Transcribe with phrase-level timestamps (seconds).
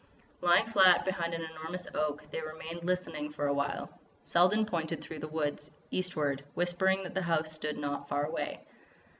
[0.41, 4.01] Lying flat behind an enormous oak, they remained listening for a while.
[4.23, 8.61] Selden pointed through the woods, eastward, whispering that the house stood there not far away.